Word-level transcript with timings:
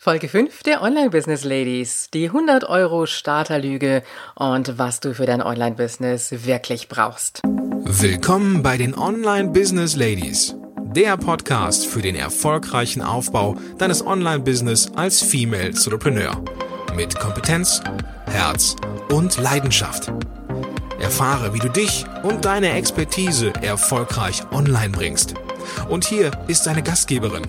Folge 0.00 0.28
5 0.28 0.62
der 0.62 0.80
Online-Business 0.80 1.42
Ladies. 1.42 2.08
Die 2.14 2.26
100 2.26 2.62
Euro 2.62 3.06
Starterlüge 3.06 4.04
und 4.36 4.78
was 4.78 5.00
du 5.00 5.12
für 5.12 5.26
dein 5.26 5.42
Online-Business 5.42 6.46
wirklich 6.46 6.86
brauchst. 6.86 7.42
Willkommen 7.42 8.62
bei 8.62 8.76
den 8.76 8.96
Online-Business 8.96 9.96
Ladies. 9.96 10.54
Der 10.94 11.16
Podcast 11.16 11.88
für 11.88 12.00
den 12.00 12.14
erfolgreichen 12.14 13.02
Aufbau 13.02 13.56
deines 13.78 14.06
Online-Business 14.06 14.92
als 14.94 15.20
Female 15.20 15.70
Entrepreneur. 15.70 16.44
Mit 16.94 17.18
Kompetenz, 17.18 17.82
Herz 18.26 18.76
und 19.10 19.36
Leidenschaft. 19.38 20.12
Erfahre, 21.00 21.54
wie 21.54 21.58
du 21.58 21.70
dich 21.70 22.04
und 22.22 22.44
deine 22.44 22.70
Expertise 22.70 23.52
erfolgreich 23.62 24.44
online 24.52 24.90
bringst. 24.90 25.34
Und 25.88 26.04
hier 26.04 26.30
ist 26.46 26.68
deine 26.68 26.84
Gastgeberin, 26.84 27.48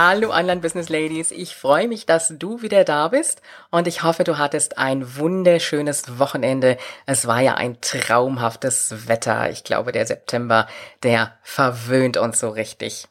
Hallo 0.00 0.30
Online 0.30 0.60
Business 0.60 0.90
Ladies, 0.90 1.32
ich 1.32 1.56
freue 1.56 1.88
mich, 1.88 2.06
dass 2.06 2.32
du 2.38 2.62
wieder 2.62 2.84
da 2.84 3.08
bist 3.08 3.42
und 3.72 3.88
ich 3.88 4.04
hoffe, 4.04 4.22
du 4.22 4.38
hattest 4.38 4.78
ein 4.78 5.16
wunderschönes 5.16 6.20
Wochenende. 6.20 6.76
Es 7.04 7.26
war 7.26 7.40
ja 7.40 7.54
ein 7.54 7.80
traumhaftes 7.80 9.08
Wetter. 9.08 9.50
Ich 9.50 9.64
glaube, 9.64 9.90
der 9.90 10.06
September, 10.06 10.68
der 11.02 11.36
verwöhnt 11.42 12.16
uns 12.16 12.38
so 12.38 12.48
richtig. 12.48 13.08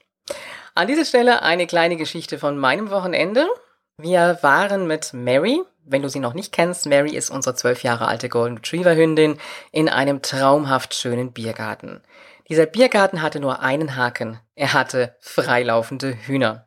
An 0.75 0.87
dieser 0.87 1.03
Stelle 1.03 1.41
eine 1.41 1.67
kleine 1.67 1.97
Geschichte 1.97 2.39
von 2.39 2.57
meinem 2.57 2.89
Wochenende. 2.89 3.45
Wir 3.97 4.39
waren 4.41 4.87
mit 4.87 5.11
Mary, 5.11 5.61
wenn 5.83 6.03
du 6.03 6.09
sie 6.09 6.21
noch 6.21 6.35
nicht 6.35 6.53
kennst, 6.53 6.85
Mary 6.85 7.17
ist 7.17 7.29
unsere 7.29 7.53
zwölf 7.53 7.83
Jahre 7.83 8.07
alte 8.07 8.29
Golden 8.29 8.59
Retriever 8.59 8.95
Hündin, 8.95 9.37
in 9.73 9.89
einem 9.89 10.21
traumhaft 10.21 10.95
schönen 10.95 11.33
Biergarten. 11.33 12.01
Dieser 12.47 12.65
Biergarten 12.65 13.21
hatte 13.21 13.41
nur 13.41 13.59
einen 13.59 13.97
Haken. 13.97 14.39
Er 14.55 14.71
hatte 14.71 15.17
freilaufende 15.19 16.13
Hühner. 16.13 16.66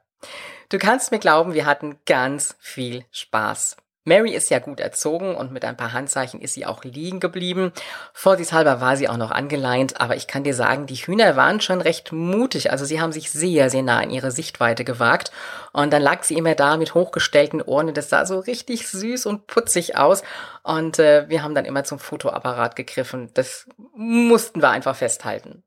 Du 0.69 0.79
kannst 0.79 1.11
mir 1.11 1.19
glauben, 1.19 1.55
wir 1.55 1.67
hatten 1.67 1.99
ganz 2.07 2.57
viel 2.61 3.05
Spaß. 3.11 3.77
Mary 4.05 4.35
ist 4.35 4.49
ja 4.51 4.61
gut 4.61 4.81
erzogen 4.81 5.35
und 5.35 5.53
mit 5.53 5.65
ein 5.65 5.77
paar 5.77 5.93
Handzeichen 5.93 6.41
ist 6.41 6.55
sie 6.55 6.65
auch 6.65 6.85
liegen 6.85 7.21
geblieben. 7.21 7.71
Vorsichtshalber 8.15 8.81
war 8.81 8.97
sie 8.97 9.09
auch 9.09 9.19
noch 9.19 9.31
angeleint, 9.31 10.01
aber 10.01 10.17
ich 10.17 10.27
kann 10.27 10.43
dir 10.43 10.55
sagen, 10.55 10.87
die 10.87 10.95
Hühner 10.95 11.37
waren 11.37 11.61
schon 11.61 11.83
recht 11.83 12.11
mutig. 12.11 12.71
Also 12.71 12.87
sie 12.87 13.01
haben 13.01 13.13
sich 13.13 13.31
sehr, 13.31 13.69
sehr 13.69 13.83
nah 13.83 14.03
in 14.03 14.09
ihre 14.11 14.31
Sichtweite 14.31 14.85
gewagt. 14.85 15.33
Und 15.73 15.93
dann 15.93 16.01
lag 16.01 16.23
sie 16.23 16.39
immer 16.39 16.55
da 16.55 16.79
mit 16.79 16.95
hochgestellten 16.95 17.61
Ohren 17.61 17.89
und 17.89 17.97
das 17.97 18.09
sah 18.09 18.25
so 18.25 18.39
richtig 18.39 18.89
süß 18.89 19.27
und 19.27 19.47
putzig 19.47 19.99
aus. 19.99 20.23
Und 20.63 20.99
äh, 20.99 21.29
wir 21.29 21.43
haben 21.43 21.55
dann 21.55 21.67
immer 21.67 21.85
zum 21.85 21.99
Fotoapparat 21.99 22.77
gegriffen. 22.77 23.31
Das 23.35 23.69
mussten 23.95 24.63
wir 24.63 24.71
einfach 24.71 24.97
festhalten. 24.97 25.63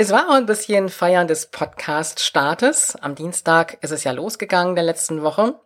Es 0.00 0.10
war 0.12 0.28
auch 0.30 0.34
ein 0.34 0.46
bisschen 0.46 0.88
Feiern 0.88 1.28
des 1.28 1.50
Podcast-Startes. 1.50 2.96
Am 3.02 3.14
Dienstag 3.14 3.76
ist 3.82 3.90
es 3.90 4.02
ja 4.02 4.12
losgegangen 4.12 4.74
der 4.74 4.84
letzten 4.84 5.22
Woche. 5.22 5.60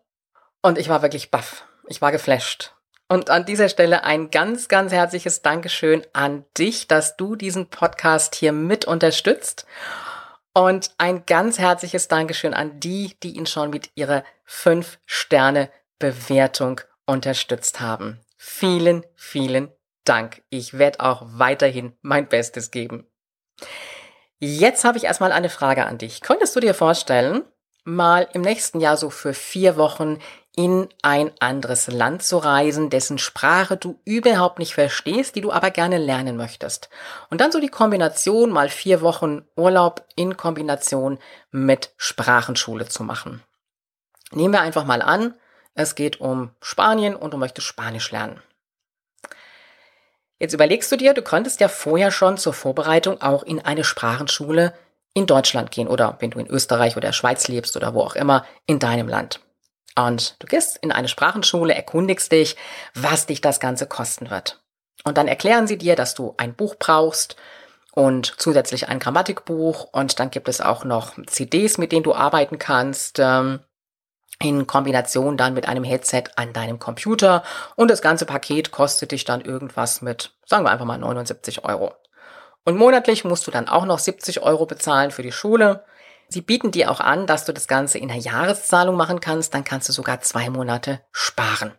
Und 0.60 0.76
ich 0.76 0.88
war 0.88 1.02
wirklich 1.02 1.30
baff. 1.30 1.64
Ich 1.86 2.02
war 2.02 2.10
geflasht. 2.10 2.74
Und 3.08 3.30
an 3.30 3.46
dieser 3.46 3.68
Stelle 3.68 4.02
ein 4.02 4.32
ganz, 4.32 4.66
ganz 4.66 4.90
herzliches 4.90 5.42
Dankeschön 5.42 6.04
an 6.14 6.44
dich, 6.58 6.88
dass 6.88 7.16
du 7.16 7.36
diesen 7.36 7.70
Podcast 7.70 8.34
hier 8.34 8.50
mit 8.50 8.86
unterstützt. 8.86 9.66
Und 10.52 10.90
ein 10.98 11.26
ganz 11.26 11.60
herzliches 11.60 12.08
Dankeschön 12.08 12.54
an 12.54 12.80
die, 12.80 13.16
die 13.22 13.36
ihn 13.36 13.46
schon 13.46 13.70
mit 13.70 13.92
ihrer 13.94 14.24
5-Sterne-Bewertung 14.48 16.80
unterstützt 17.06 17.78
haben. 17.78 18.18
Vielen, 18.36 19.06
vielen 19.14 19.70
Dank. 20.02 20.42
Ich 20.48 20.76
werde 20.76 20.98
auch 20.98 21.22
weiterhin 21.24 21.96
mein 22.02 22.28
Bestes 22.28 22.72
geben. 22.72 23.06
Jetzt 24.38 24.84
habe 24.84 24.98
ich 24.98 25.04
erstmal 25.04 25.32
eine 25.32 25.48
Frage 25.48 25.86
an 25.86 25.98
dich. 25.98 26.20
Könntest 26.20 26.54
du 26.56 26.60
dir 26.60 26.74
vorstellen, 26.74 27.42
mal 27.84 28.28
im 28.32 28.42
nächsten 28.42 28.80
Jahr 28.80 28.96
so 28.96 29.10
für 29.10 29.34
vier 29.34 29.76
Wochen 29.76 30.18
in 30.56 30.88
ein 31.02 31.32
anderes 31.40 31.88
Land 31.88 32.22
zu 32.22 32.38
reisen, 32.38 32.88
dessen 32.88 33.18
Sprache 33.18 33.76
du 33.76 34.00
überhaupt 34.04 34.58
nicht 34.58 34.74
verstehst, 34.74 35.34
die 35.34 35.40
du 35.40 35.50
aber 35.50 35.70
gerne 35.70 35.98
lernen 35.98 36.36
möchtest. 36.36 36.88
Und 37.28 37.40
dann 37.40 37.50
so 37.50 37.60
die 37.60 37.68
Kombination 37.68 38.50
mal 38.50 38.68
vier 38.68 39.00
Wochen 39.00 39.42
Urlaub 39.56 40.06
in 40.14 40.36
Kombination 40.36 41.18
mit 41.50 41.92
Sprachenschule 41.96 42.86
zu 42.86 43.02
machen. 43.02 43.42
Nehmen 44.30 44.54
wir 44.54 44.60
einfach 44.60 44.84
mal 44.84 45.02
an, 45.02 45.34
es 45.74 45.96
geht 45.96 46.20
um 46.20 46.50
Spanien 46.60 47.16
und 47.16 47.34
du 47.34 47.36
möchtest 47.36 47.66
Spanisch 47.66 48.12
lernen. 48.12 48.40
Jetzt 50.44 50.52
überlegst 50.52 50.92
du 50.92 50.96
dir, 50.96 51.14
du 51.14 51.22
könntest 51.22 51.60
ja 51.60 51.68
vorher 51.68 52.10
schon 52.10 52.36
zur 52.36 52.52
Vorbereitung 52.52 53.22
auch 53.22 53.44
in 53.44 53.64
eine 53.64 53.82
Sprachenschule 53.82 54.74
in 55.14 55.24
Deutschland 55.24 55.70
gehen 55.70 55.88
oder 55.88 56.18
wenn 56.20 56.32
du 56.32 56.38
in 56.38 56.46
Österreich 56.48 56.98
oder 56.98 57.14
Schweiz 57.14 57.48
lebst 57.48 57.78
oder 57.78 57.94
wo 57.94 58.02
auch 58.02 58.14
immer 58.14 58.44
in 58.66 58.78
deinem 58.78 59.08
Land. 59.08 59.40
Und 59.96 60.36
du 60.40 60.46
gehst 60.46 60.76
in 60.82 60.92
eine 60.92 61.08
Sprachenschule, 61.08 61.74
erkundigst 61.74 62.30
dich, 62.30 62.56
was 62.92 63.24
dich 63.24 63.40
das 63.40 63.58
Ganze 63.58 63.86
kosten 63.86 64.28
wird. 64.28 64.62
Und 65.04 65.16
dann 65.16 65.28
erklären 65.28 65.66
sie 65.66 65.78
dir, 65.78 65.96
dass 65.96 66.14
du 66.14 66.34
ein 66.36 66.52
Buch 66.52 66.74
brauchst 66.78 67.36
und 67.94 68.34
zusätzlich 68.36 68.90
ein 68.90 68.98
Grammatikbuch 68.98 69.84
und 69.92 70.20
dann 70.20 70.28
gibt 70.28 70.50
es 70.50 70.60
auch 70.60 70.84
noch 70.84 71.14
CDs, 71.26 71.78
mit 71.78 71.90
denen 71.90 72.04
du 72.04 72.14
arbeiten 72.14 72.58
kannst. 72.58 73.18
Ähm, 73.18 73.60
in 74.40 74.66
Kombination 74.66 75.36
dann 75.36 75.54
mit 75.54 75.68
einem 75.68 75.84
Headset 75.84 76.24
an 76.36 76.52
deinem 76.52 76.78
Computer 76.78 77.42
und 77.76 77.90
das 77.90 78.02
ganze 78.02 78.26
Paket 78.26 78.70
kostet 78.70 79.12
dich 79.12 79.24
dann 79.24 79.40
irgendwas 79.40 80.02
mit, 80.02 80.32
sagen 80.44 80.64
wir 80.64 80.70
einfach 80.70 80.84
mal 80.84 80.98
79 80.98 81.64
Euro. 81.64 81.94
Und 82.64 82.76
monatlich 82.76 83.24
musst 83.24 83.46
du 83.46 83.50
dann 83.50 83.68
auch 83.68 83.84
noch 83.84 83.98
70 83.98 84.42
Euro 84.42 84.66
bezahlen 84.66 85.10
für 85.10 85.22
die 85.22 85.32
Schule. 85.32 85.84
Sie 86.28 86.40
bieten 86.40 86.70
dir 86.70 86.90
auch 86.90 87.00
an, 87.00 87.26
dass 87.26 87.44
du 87.44 87.52
das 87.52 87.68
Ganze 87.68 87.98
in 87.98 88.08
der 88.08 88.16
Jahreszahlung 88.16 88.96
machen 88.96 89.20
kannst, 89.20 89.54
dann 89.54 89.64
kannst 89.64 89.88
du 89.88 89.92
sogar 89.92 90.20
zwei 90.20 90.48
Monate 90.50 91.00
sparen. 91.12 91.72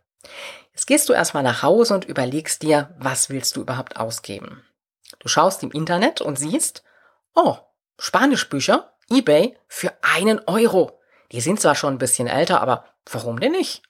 Jetzt 0.74 0.86
gehst 0.86 1.10
du 1.10 1.14
erstmal 1.14 1.44
nach 1.44 1.64
Hause 1.64 1.94
und 1.94 2.06
überlegst 2.06 2.62
dir, 2.62 2.94
was 3.00 3.30
willst 3.30 3.56
du 3.56 3.62
überhaupt 3.62 3.98
ausgeben. 3.98 4.64
Du 5.20 5.28
schaust 5.28 5.64
im 5.64 5.72
Internet 5.72 6.22
und 6.22 6.38
siehst, 6.38 6.84
oh, 7.34 7.58
Spanischbücher, 7.98 8.94
eBay 9.10 9.58
für 9.68 9.94
einen 10.02 10.40
Euro. 10.48 11.00
Die 11.32 11.42
sind 11.42 11.60
zwar 11.60 11.76
schon 11.76 11.96
ein 11.96 12.00
bisschen 12.00 12.28
älter, 12.28 12.62
aber 12.62 12.86
warum 13.10 13.40
denn 13.40 13.54
nicht? 13.54 13.84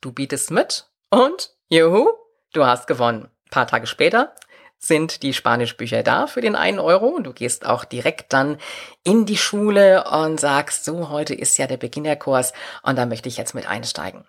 Du 0.00 0.12
bietest 0.12 0.50
mit 0.50 0.86
und 1.10 1.54
juhu, 1.68 2.08
du 2.52 2.64
hast 2.64 2.86
gewonnen. 2.86 3.24
Ein 3.24 3.50
paar 3.50 3.66
Tage 3.66 3.86
später 3.86 4.34
sind 4.78 5.22
die 5.22 5.32
Spanischbücher 5.32 6.02
da 6.02 6.26
für 6.26 6.40
den 6.40 6.56
einen 6.56 6.80
Euro. 6.80 7.20
Du 7.20 7.32
gehst 7.32 7.64
auch 7.64 7.84
direkt 7.84 8.32
dann 8.32 8.58
in 9.04 9.26
die 9.26 9.36
Schule 9.36 10.04
und 10.10 10.40
sagst, 10.40 10.84
so, 10.84 11.08
heute 11.08 11.34
ist 11.34 11.56
ja 11.56 11.68
der 11.68 11.76
Beginnerkurs 11.76 12.52
und 12.82 12.98
da 12.98 13.06
möchte 13.06 13.28
ich 13.28 13.36
jetzt 13.36 13.54
mit 13.54 13.68
einsteigen. 13.68 14.26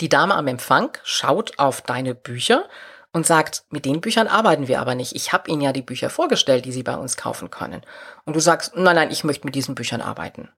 Die 0.00 0.08
Dame 0.08 0.34
am 0.34 0.46
Empfang 0.46 0.96
schaut 1.02 1.58
auf 1.58 1.80
deine 1.80 2.14
Bücher 2.14 2.68
und 3.12 3.26
sagt, 3.26 3.64
mit 3.70 3.84
den 3.84 4.00
Büchern 4.00 4.28
arbeiten 4.28 4.68
wir 4.68 4.80
aber 4.80 4.94
nicht. 4.94 5.16
Ich 5.16 5.32
habe 5.32 5.50
Ihnen 5.50 5.62
ja 5.62 5.72
die 5.72 5.82
Bücher 5.82 6.10
vorgestellt, 6.10 6.66
die 6.66 6.72
Sie 6.72 6.82
bei 6.82 6.96
uns 6.96 7.16
kaufen 7.16 7.50
können. 7.50 7.82
Und 8.24 8.36
du 8.36 8.40
sagst, 8.40 8.76
nein, 8.76 8.94
nein, 8.94 9.10
ich 9.10 9.24
möchte 9.24 9.46
mit 9.46 9.54
diesen 9.54 9.74
Büchern 9.74 10.02
arbeiten. 10.02 10.50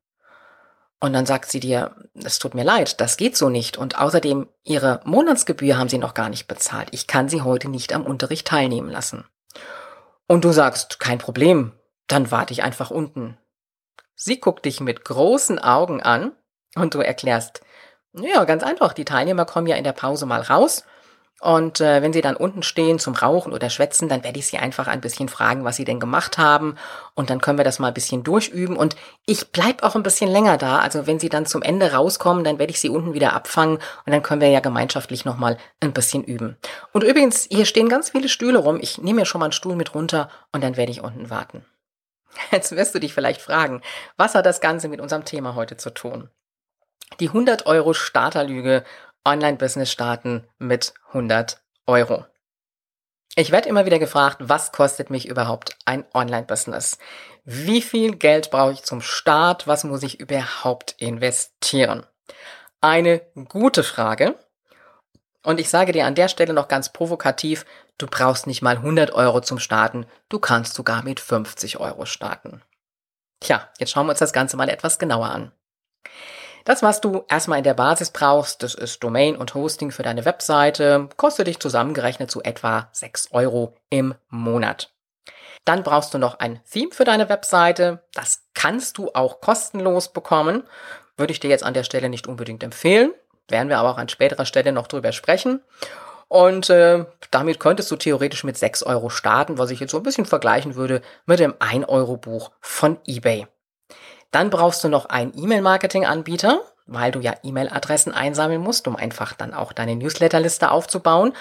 Und 1.01 1.13
dann 1.13 1.27
sagt 1.27 1.51
sie 1.51 1.61
dir, 1.61 1.95
es 2.15 2.39
tut 2.39 2.55
mir 2.55 2.65
leid, 2.65 3.01
das 3.01 3.17
geht 3.17 3.37
so 3.37 3.49
nicht. 3.49 3.77
Und 3.77 3.99
außerdem, 3.99 4.49
Ihre 4.65 5.01
Monatsgebühr 5.05 5.79
haben 5.79 5.89
Sie 5.89 5.99
noch 5.99 6.15
gar 6.15 6.29
nicht 6.29 6.49
bezahlt. 6.49 6.89
Ich 6.91 7.07
kann 7.07 7.29
Sie 7.29 7.43
heute 7.43 7.69
nicht 7.69 7.93
am 7.93 8.05
Unterricht 8.05 8.49
teilnehmen 8.49 8.91
lassen. 8.91 9.25
Und 10.27 10.45
du 10.45 10.53
sagst, 10.53 10.99
kein 10.99 11.19
Problem, 11.19 11.73
dann 12.09 12.31
warte 12.31 12.53
ich 12.53 12.63
einfach 12.63 12.91
unten. 12.91 13.39
Sie 14.17 14.41
guckt 14.41 14.65
dich 14.65 14.81
mit 14.81 15.05
großen 15.05 15.61
Augen 15.61 16.03
an 16.03 16.33
und 16.75 16.95
du 16.95 17.01
erklärst, 17.01 17.61
ja, 18.13 18.45
ganz 18.45 18.65
einfach, 18.65 18.93
die 18.93 19.05
Teilnehmer 19.05 19.45
kommen 19.45 19.69
ja 19.69 19.77
in 19.77 19.85
der 19.85 19.93
Pause 19.93 20.27
mal 20.27 20.41
raus 20.41 20.85
und 21.41 21.81
äh, 21.81 22.03
wenn 22.03 22.13
sie 22.13 22.21
dann 22.21 22.35
unten 22.35 22.65
stehen 22.65 22.99
zum 22.99 23.15
Rauchen 23.15 23.53
oder 23.53 23.71
Schwätzen, 23.71 24.09
dann 24.09 24.25
werde 24.25 24.41
ich 24.41 24.49
sie 24.49 24.59
einfach 24.59 24.89
ein 24.89 25.01
bisschen 25.01 25.29
fragen, 25.29 25.65
was 25.65 25.77
sie 25.77 25.85
denn 25.85 26.01
gemacht 26.01 26.37
haben. 26.37 26.75
Und 27.15 27.31
dann 27.31 27.41
können 27.41 27.59
wir 27.59 27.65
das 27.65 27.79
mal 27.79 27.89
ein 27.89 27.95
bisschen 27.95 28.25
durchüben. 28.25 28.77
Und 28.77 28.97
ich 29.25 29.53
bleib 29.53 29.85
auch 29.85 29.95
ein 29.95 30.03
bisschen 30.03 30.31
länger 30.31 30.59
da. 30.59 30.81
Also 30.81 31.07
wenn 31.07 31.21
sie 31.21 31.29
dann 31.29 31.47
zum 31.47 31.63
Ende 31.63 31.93
rauskommen, 31.93 32.43
dann 32.43 32.59
werde 32.59 32.73
ich 32.73 32.81
sie 32.81 32.89
unten 32.89 33.15
wieder 33.15 33.35
abfangen. 33.35 33.77
Und 33.77 34.13
dann 34.13 34.23
können 34.25 34.41
wir 34.41 34.49
ja 34.49 34.59
gemeinschaftlich 34.59 35.25
nochmal 35.25 35.59
ein 35.79 35.93
bisschen 35.93 36.25
üben. 36.25 36.57
Und 36.93 37.05
übrigens, 37.05 37.47
hier 37.49 37.67
stehen 37.67 37.89
ganz 37.89 38.11
viele 38.11 38.29
Stühle 38.29 38.59
rum. 38.59 38.79
Ich 38.81 38.99
nehme 38.99 39.21
mir 39.21 39.27
schon 39.27 39.39
mal 39.39 39.47
einen 39.47 39.53
Stuhl 39.53 39.77
mit 39.77 39.95
runter 39.95 40.31
und 40.51 40.65
dann 40.65 40.77
werde 40.77 40.91
ich 40.91 41.03
unten 41.03 41.31
warten. 41.31 41.65
Jetzt 42.51 42.75
wirst 42.75 42.97
du 42.97 42.99
dich 42.99 43.15
vielleicht 43.15 43.41
fragen, 43.41 43.83
was 44.17 44.35
hat 44.35 44.45
das 44.45 44.61
Ganze 44.61 44.89
mit 44.89 45.01
unserem 45.01 45.25
Thema 45.25 45.55
heute 45.55 45.77
zu 45.77 45.91
tun? 45.91 46.31
Die 47.21 47.29
100 47.29 47.67
Euro 47.67 47.95
Starterlüge 47.95 48.85
Online-Business 49.29 49.93
starten 49.93 50.49
mit 50.57 50.95
100 51.09 51.61
Euro. 51.87 52.25
Ich 53.37 53.51
werde 53.51 53.69
immer 53.69 53.85
wieder 53.85 53.99
gefragt, 53.99 54.39
was 54.41 54.73
kostet 54.73 55.11
mich 55.11 55.29
überhaupt 55.29 55.77
ein 55.85 56.07
Online-Business? 56.15 56.99
Wie 57.45 57.83
viel 57.83 58.17
Geld 58.17 58.51
brauche 58.51 58.73
ich 58.73 58.85
zum 58.85 59.03
Start? 59.03 59.67
Was 59.67 59.85
muss 59.85 60.03
ich 60.03 60.19
überhaupt 60.19 60.93
investieren? 60.97 62.07
Eine 62.81 63.21
gute 63.49 63.85
Frage. 63.85 64.39
Und 65.43 65.61
ich 65.61 65.69
sage 65.69 65.93
dir 65.93 66.07
an 66.07 66.15
der 66.15 66.29
Stelle 66.29 66.55
noch 66.55 66.69
ganz 66.69 66.91
provokativ, 66.91 67.67
du 67.99 68.07
brauchst 68.07 68.47
nicht 68.47 68.63
mal 68.63 68.77
100 68.77 69.13
Euro 69.13 69.43
zum 69.43 69.59
Starten, 69.59 70.07
du 70.31 70.39
kannst 70.39 70.73
sogar 70.73 71.05
mit 71.05 71.21
50 71.21 71.79
Euro 71.81 72.07
starten. 72.07 72.63
Tja, 73.41 73.69
jetzt 73.79 73.93
schauen 73.93 74.07
wir 74.07 74.13
uns 74.13 74.21
das 74.21 74.33
Ganze 74.33 74.57
mal 74.57 74.71
etwas 74.71 74.99
genauer 74.99 75.29
an. 75.29 75.53
Das, 76.65 76.83
was 76.83 77.01
du 77.01 77.25
erstmal 77.29 77.59
in 77.59 77.65
der 77.65 77.75
Basis 77.75 78.11
brauchst, 78.11 78.63
das 78.63 78.75
ist 78.75 79.03
Domain 79.03 79.37
und 79.37 79.55
Hosting 79.55 79.91
für 79.91 80.03
deine 80.03 80.25
Webseite, 80.25 81.09
kostet 81.17 81.47
dich 81.47 81.61
zusammengerechnet 81.61 82.31
zu 82.31 82.43
etwa 82.43 82.89
6 82.93 83.29
Euro 83.33 83.75
im 83.91 84.15
Monat. 84.29 84.93
Dann 85.65 85.83
brauchst 85.83 86.15
du 86.15 86.19
noch 86.19 86.39
ein 86.39 86.61
Theme 86.71 86.93
für 86.93 87.05
deine 87.05 87.29
Webseite. 87.29 88.03
Das 88.15 88.45
kannst 88.55 88.99
du 88.99 89.11
auch 89.13 89.41
kostenlos 89.41 90.13
bekommen. 90.13 90.63
Würde 91.17 91.33
ich 91.33 91.41
dir 91.41 91.51
jetzt 91.51 91.65
an 91.65 91.75
der 91.75 91.85
Stelle 91.85 92.09
nicht 92.09 92.27
unbedingt 92.27 92.63
empfehlen. 92.63 93.13
Werden 93.49 93.69
wir 93.69 93.79
aber 93.79 93.91
auch 93.91 93.99
an 93.99 94.09
späterer 94.09 94.47
Stelle 94.47 94.73
noch 94.73 94.87
drüber 94.87 95.13
sprechen. 95.13 95.63
Und 96.29 96.69
äh, 96.69 97.07
damit 97.31 97.59
könntest 97.59 97.91
du 97.91 97.97
theoretisch 97.97 98.45
mit 98.45 98.57
6 98.57 98.83
Euro 98.83 99.09
starten, 99.09 99.59
was 99.59 99.71
ich 99.71 99.81
jetzt 99.81 99.91
so 99.91 99.97
ein 99.97 100.03
bisschen 100.03 100.27
vergleichen 100.27 100.75
würde 100.75 101.01
mit 101.27 101.39
dem 101.39 101.55
1-Euro-Buch 101.55 102.51
von 102.61 102.99
eBay. 103.07 103.47
Dann 104.31 104.51
brauchst 104.51 104.85
du 104.85 104.89
noch 104.89 105.07
einen 105.07 105.33
E-Mail-Marketing-Anbieter, 105.37 106.61
weil 106.87 107.13
du 107.13 107.21
ja 107.21 107.35
E-Mail-Adressen 107.43 108.13
einsammeln 108.13 108.61
musst, 108.61 108.87
um 108.89 108.97
einfach 108.97 109.35
dann 109.35 109.55
auch 109.55 109.73
deine 109.73 109.97
Newsletterliste 109.97 110.71
aufzubauen. 110.71 111.35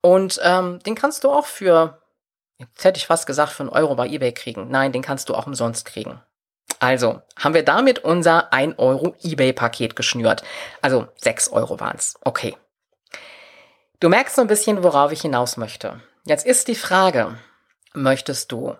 Und 0.00 0.40
ähm, 0.42 0.80
den 0.80 0.94
kannst 0.94 1.24
du 1.24 1.30
auch 1.30 1.46
für, 1.46 2.00
jetzt 2.58 2.84
hätte 2.84 2.98
ich 2.98 3.06
fast 3.06 3.26
gesagt, 3.26 3.52
für 3.52 3.62
einen 3.62 3.70
Euro 3.70 3.94
bei 3.94 4.08
eBay 4.08 4.32
kriegen. 4.32 4.68
Nein, 4.70 4.92
den 4.92 5.02
kannst 5.02 5.28
du 5.28 5.34
auch 5.34 5.46
umsonst 5.46 5.86
kriegen. 5.86 6.20
Also 6.80 7.22
haben 7.38 7.54
wir 7.54 7.64
damit 7.64 8.00
unser 8.00 8.52
1 8.52 8.78
Euro 8.78 9.14
eBay-Paket 9.22 9.96
geschnürt. 9.96 10.42
Also 10.82 11.08
6 11.16 11.48
Euro 11.50 11.80
waren's. 11.80 12.18
Okay. 12.22 12.56
Du 14.00 14.08
merkst 14.08 14.36
so 14.36 14.42
ein 14.42 14.48
bisschen, 14.48 14.82
worauf 14.82 15.12
ich 15.12 15.22
hinaus 15.22 15.56
möchte. 15.56 16.00
Jetzt 16.26 16.44
ist 16.44 16.68
die 16.68 16.74
Frage, 16.74 17.38
möchtest 17.94 18.52
du 18.52 18.76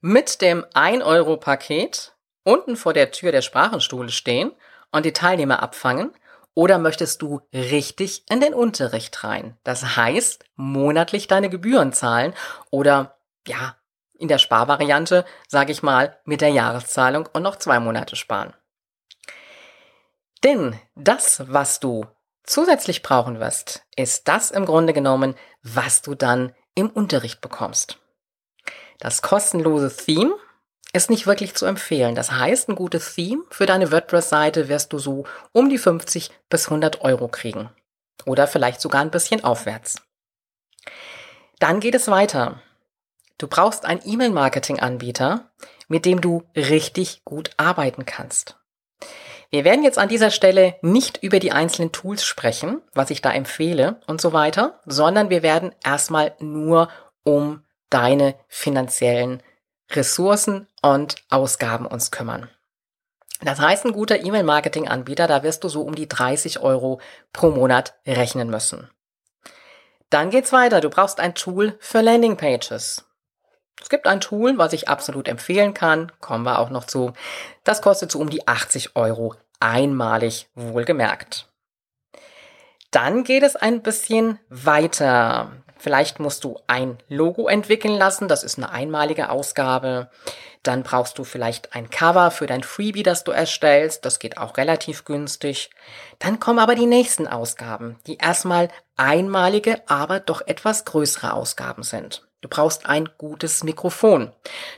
mit 0.00 0.42
dem 0.42 0.66
1 0.74 1.02
Euro 1.02 1.36
Paket 1.36 2.12
unten 2.44 2.76
vor 2.76 2.92
der 2.92 3.10
Tür 3.10 3.32
der 3.32 3.42
Sprachenstuhle 3.42 4.10
stehen 4.10 4.52
und 4.92 5.04
die 5.04 5.12
Teilnehmer 5.12 5.62
abfangen? 5.62 6.12
Oder 6.54 6.78
möchtest 6.78 7.22
du 7.22 7.40
richtig 7.54 8.24
in 8.28 8.40
den 8.40 8.54
Unterricht 8.54 9.22
rein? 9.22 9.56
Das 9.62 9.96
heißt, 9.96 10.44
monatlich 10.56 11.28
deine 11.28 11.48
Gebühren 11.48 11.92
zahlen 11.92 12.34
oder 12.70 13.16
ja, 13.46 13.76
in 14.18 14.28
der 14.28 14.38
Sparvariante, 14.38 15.24
sage 15.48 15.72
ich 15.72 15.82
mal, 15.82 16.18
mit 16.24 16.40
der 16.40 16.50
Jahreszahlung 16.50 17.28
und 17.32 17.42
noch 17.42 17.56
zwei 17.56 17.80
Monate 17.80 18.16
sparen. 18.16 18.52
Denn 20.44 20.78
das, 20.94 21.42
was 21.48 21.80
du 21.80 22.06
zusätzlich 22.44 23.02
brauchen 23.02 23.40
wirst, 23.40 23.84
ist 23.96 24.28
das 24.28 24.50
im 24.50 24.66
Grunde 24.66 24.92
genommen, 24.92 25.36
was 25.62 26.02
du 26.02 26.14
dann 26.14 26.54
im 26.74 26.90
Unterricht 26.90 27.40
bekommst. 27.40 27.98
Das 28.98 29.22
kostenlose 29.22 29.94
Theme 29.94 30.34
ist 30.92 31.10
nicht 31.10 31.26
wirklich 31.26 31.54
zu 31.54 31.66
empfehlen. 31.66 32.14
Das 32.14 32.32
heißt, 32.32 32.68
ein 32.68 32.74
gutes 32.74 33.14
Theme 33.14 33.44
für 33.50 33.66
deine 33.66 33.92
WordPress-Seite 33.92 34.68
wirst 34.68 34.92
du 34.92 34.98
so 34.98 35.24
um 35.52 35.68
die 35.68 35.78
50 35.78 36.30
bis 36.48 36.66
100 36.66 37.02
Euro 37.02 37.28
kriegen. 37.28 37.70
Oder 38.26 38.46
vielleicht 38.46 38.80
sogar 38.80 39.00
ein 39.00 39.10
bisschen 39.10 39.44
aufwärts. 39.44 39.96
Dann 41.58 41.80
geht 41.80 41.94
es 41.94 42.08
weiter. 42.08 42.60
Du 43.38 43.46
brauchst 43.46 43.84
einen 43.84 44.02
E-Mail-Marketing-Anbieter, 44.04 45.50
mit 45.88 46.04
dem 46.04 46.20
du 46.20 46.42
richtig 46.54 47.24
gut 47.24 47.50
arbeiten 47.56 48.04
kannst. 48.04 48.56
Wir 49.50 49.64
werden 49.64 49.82
jetzt 49.82 49.98
an 49.98 50.08
dieser 50.08 50.30
Stelle 50.30 50.76
nicht 50.80 51.22
über 51.22 51.40
die 51.40 51.50
einzelnen 51.50 51.90
Tools 51.90 52.24
sprechen, 52.24 52.82
was 52.94 53.10
ich 53.10 53.20
da 53.20 53.32
empfehle 53.32 54.00
und 54.06 54.20
so 54.20 54.32
weiter, 54.32 54.80
sondern 54.86 55.28
wir 55.28 55.42
werden 55.42 55.74
erstmal 55.84 56.36
nur 56.38 56.88
um 57.24 57.64
deine 57.88 58.36
finanziellen 58.46 59.42
Ressourcen 59.90 60.66
und 60.82 61.16
Ausgaben 61.28 61.86
uns 61.86 62.10
kümmern. 62.10 62.48
Das 63.42 63.58
heißt, 63.58 63.86
ein 63.86 63.92
guter 63.92 64.22
E-Mail-Marketing-Anbieter, 64.22 65.26
da 65.26 65.42
wirst 65.42 65.64
du 65.64 65.68
so 65.68 65.82
um 65.82 65.94
die 65.94 66.08
30 66.08 66.60
Euro 66.60 67.00
pro 67.32 67.50
Monat 67.50 67.94
rechnen 68.06 68.50
müssen. 68.50 68.90
Dann 70.10 70.30
geht's 70.30 70.52
weiter. 70.52 70.80
Du 70.80 70.90
brauchst 70.90 71.20
ein 71.20 71.34
Tool 71.34 71.76
für 71.78 72.00
Landingpages. 72.00 73.04
Es 73.80 73.88
gibt 73.88 74.06
ein 74.06 74.20
Tool, 74.20 74.58
was 74.58 74.72
ich 74.72 74.88
absolut 74.88 75.26
empfehlen 75.26 75.72
kann. 75.72 76.12
Kommen 76.20 76.44
wir 76.44 76.58
auch 76.58 76.70
noch 76.70 76.84
zu. 76.84 77.12
Das 77.64 77.80
kostet 77.80 78.10
so 78.12 78.18
um 78.18 78.28
die 78.28 78.46
80 78.46 78.96
Euro 78.96 79.34
einmalig 79.60 80.48
wohlgemerkt. 80.54 81.48
Dann 82.90 83.24
geht 83.24 83.42
es 83.42 83.56
ein 83.56 83.82
bisschen 83.82 84.38
weiter. 84.48 85.52
Vielleicht 85.80 86.20
musst 86.20 86.44
du 86.44 86.58
ein 86.66 86.98
Logo 87.08 87.48
entwickeln 87.48 87.96
lassen, 87.96 88.28
das 88.28 88.44
ist 88.44 88.58
eine 88.58 88.70
einmalige 88.70 89.30
Ausgabe. 89.30 90.10
Dann 90.62 90.82
brauchst 90.82 91.16
du 91.16 91.24
vielleicht 91.24 91.74
ein 91.74 91.88
Cover 91.88 92.30
für 92.30 92.46
dein 92.46 92.62
Freebie, 92.62 93.02
das 93.02 93.24
du 93.24 93.32
erstellst, 93.32 94.04
das 94.04 94.18
geht 94.18 94.36
auch 94.36 94.58
relativ 94.58 95.06
günstig. 95.06 95.70
Dann 96.18 96.38
kommen 96.38 96.58
aber 96.58 96.74
die 96.74 96.84
nächsten 96.84 97.26
Ausgaben, 97.26 97.98
die 98.06 98.18
erstmal 98.18 98.68
einmalige, 98.98 99.80
aber 99.86 100.20
doch 100.20 100.42
etwas 100.46 100.84
größere 100.84 101.32
Ausgaben 101.32 101.82
sind. 101.82 102.28
Du 102.42 102.50
brauchst 102.50 102.84
ein 102.84 103.08
gutes 103.16 103.64
Mikrofon. 103.64 104.32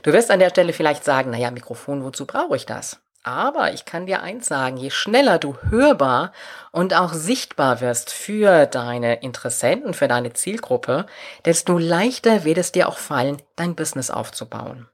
Du 0.04 0.12
wirst 0.12 0.30
an 0.30 0.38
der 0.38 0.50
Stelle 0.50 0.72
vielleicht 0.72 1.02
sagen, 1.02 1.32
naja, 1.32 1.50
Mikrofon, 1.50 2.04
wozu 2.04 2.26
brauche 2.26 2.54
ich 2.54 2.64
das? 2.64 3.00
Aber 3.24 3.72
ich 3.72 3.84
kann 3.84 4.06
dir 4.06 4.22
eins 4.22 4.46
sagen, 4.46 4.76
je 4.76 4.90
schneller 4.90 5.38
du 5.38 5.56
hörbar 5.70 6.32
und 6.72 6.92
auch 6.92 7.12
sichtbar 7.12 7.80
wirst 7.80 8.10
für 8.10 8.66
deine 8.66 9.20
Interessenten, 9.20 9.94
für 9.94 10.08
deine 10.08 10.32
Zielgruppe, 10.32 11.06
desto 11.44 11.78
leichter 11.78 12.42
wird 12.44 12.58
es 12.58 12.72
dir 12.72 12.88
auch 12.88 12.98
fallen, 12.98 13.40
dein 13.54 13.76
Business 13.76 14.10
aufzubauen. 14.10 14.88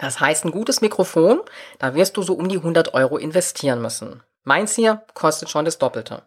Das 0.00 0.18
heißt, 0.18 0.44
ein 0.44 0.50
gutes 0.50 0.80
Mikrofon, 0.80 1.40
da 1.78 1.94
wirst 1.94 2.16
du 2.16 2.22
so 2.22 2.34
um 2.34 2.48
die 2.48 2.56
100 2.56 2.94
Euro 2.94 3.18
investieren 3.18 3.80
müssen. 3.80 4.22
Meins 4.42 4.74
hier 4.74 5.04
kostet 5.14 5.48
schon 5.48 5.64
das 5.64 5.78
Doppelte. 5.78 6.22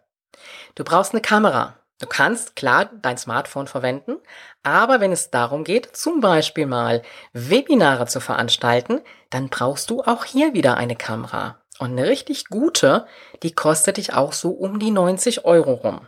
Du 0.76 0.84
brauchst 0.84 1.12
eine 1.12 1.20
Kamera. 1.20 1.78
Du 1.98 2.06
kannst 2.06 2.56
klar 2.56 2.90
dein 3.00 3.16
Smartphone 3.16 3.68
verwenden, 3.68 4.18
aber 4.62 5.00
wenn 5.00 5.12
es 5.12 5.30
darum 5.30 5.64
geht, 5.64 5.96
zum 5.96 6.20
Beispiel 6.20 6.66
mal 6.66 7.02
Webinare 7.32 8.06
zu 8.06 8.20
veranstalten, 8.20 9.00
dann 9.30 9.48
brauchst 9.48 9.88
du 9.88 10.02
auch 10.02 10.24
hier 10.24 10.52
wieder 10.52 10.76
eine 10.76 10.96
Kamera. 10.96 11.62
Und 11.78 11.92
eine 11.92 12.06
richtig 12.08 12.46
gute, 12.46 13.06
die 13.42 13.54
kostet 13.54 13.96
dich 13.96 14.12
auch 14.12 14.32
so 14.32 14.50
um 14.50 14.78
die 14.78 14.90
90 14.90 15.44
Euro 15.44 15.72
rum. 15.72 16.06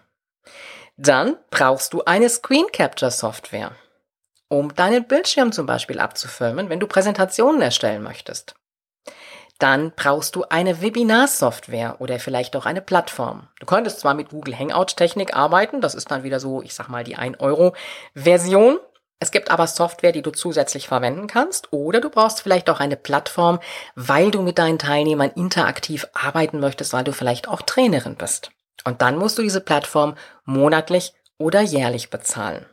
Dann 0.97 1.37
brauchst 1.51 1.93
du 1.93 2.05
eine 2.05 2.29
Screen 2.29 2.67
Capture 2.73 3.11
Software, 3.11 3.73
um 4.49 4.75
deinen 4.75 5.07
Bildschirm 5.07 5.53
zum 5.53 5.67
Beispiel 5.67 6.01
abzufilmen, 6.01 6.69
wenn 6.69 6.81
du 6.81 6.87
Präsentationen 6.87 7.62
erstellen 7.62 8.03
möchtest. 8.03 8.55
Dann 9.59 9.93
brauchst 9.95 10.37
du 10.37 10.45
eine 10.45 10.81
Webinar-Software 10.81 12.00
oder 12.00 12.21
vielleicht 12.21 12.55
auch 12.55 12.65
eine 12.65 12.81
Plattform. 12.81 13.49
Du 13.59 13.67
könntest 13.67 14.00
zwar 14.00 14.15
mit 14.15 14.31
Google 14.31 14.57
Hangout-Technik 14.57 15.35
arbeiten, 15.35 15.81
das 15.81 15.95
ist 15.95 16.11
dann 16.11 16.23
wieder 16.23 16.38
so, 16.38 16.62
ich 16.62 16.75
sag 16.75 16.88
mal, 16.88 17.03
die 17.03 17.17
1-Euro-Version. 17.17 18.79
Es 19.21 19.33
gibt 19.33 19.50
aber 19.50 19.67
Software, 19.67 20.12
die 20.12 20.23
du 20.23 20.31
zusätzlich 20.31 20.87
verwenden 20.87 21.27
kannst 21.27 21.73
oder 21.73 22.00
du 22.00 22.09
brauchst 22.09 22.41
vielleicht 22.41 22.71
auch 22.71 22.79
eine 22.79 22.97
Plattform, 22.97 23.59
weil 23.97 24.31
du 24.31 24.43
mit 24.43 24.59
deinen 24.59 24.79
Teilnehmern 24.79 25.33
interaktiv 25.35 26.07
arbeiten 26.12 26.61
möchtest, 26.61 26.93
weil 26.93 27.03
du 27.03 27.12
vielleicht 27.12 27.49
auch 27.49 27.62
Trainerin 27.62 28.15
bist. 28.15 28.53
Und 28.85 29.03
dann 29.03 29.17
musst 29.17 29.37
du 29.38 29.43
diese 29.43 29.61
Plattform 29.61 30.15
monatlich 30.45 31.15
oder 31.37 31.61
jährlich 31.61 32.11
bezahlen. 32.11 32.65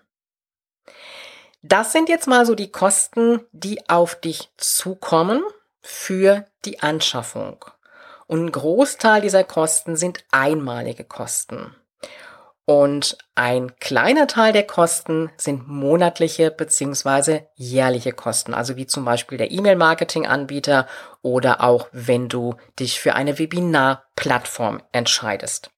Das 1.64 1.92
sind 1.92 2.10
jetzt 2.10 2.28
mal 2.28 2.46
so 2.46 2.54
die 2.54 2.72
Kosten, 2.72 3.42
die 3.52 3.90
auf 3.90 4.14
dich 4.14 4.52
zukommen 4.58 5.42
für 5.86 6.46
die 6.66 6.80
Anschaffung. 6.82 7.64
Und 8.28 8.46
ein 8.46 8.52
Großteil 8.52 9.22
dieser 9.22 9.44
Kosten 9.44 9.96
sind 9.96 10.24
einmalige 10.32 11.04
Kosten. 11.04 11.76
Und 12.66 13.20
ein 13.36 13.76
kleiner 13.80 14.26
Teil 14.26 14.52
der 14.52 14.66
Kosten 14.66 15.30
sind 15.38 15.68
monatliche 15.68 16.50
beziehungsweise 16.50 17.48
jährliche 17.54 18.12
Kosten, 18.12 18.56
also 18.56 18.76
wie 18.76 18.88
zum 18.88 19.06
Beispiel 19.06 19.38
der 19.38 19.52
E-Mail-Marketing-Anbieter 19.52 20.88
oder 21.22 21.64
auch 21.64 21.88
wenn 21.92 22.28
du 22.28 22.56
dich 22.80 23.00
für 23.00 23.14
eine 23.14 23.38
Webinar-Plattform 23.38 24.82
entscheidest. 24.92 25.70